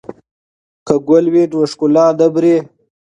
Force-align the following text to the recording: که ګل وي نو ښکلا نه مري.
که 0.85 0.95
ګل 1.07 1.25
وي 1.33 1.43
نو 1.51 1.59
ښکلا 1.71 2.05
نه 2.17 2.27
مري. 2.33 2.55